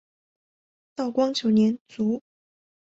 [0.95, 2.23] 道光九年卒。